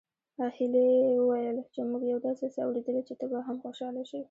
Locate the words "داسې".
2.27-2.45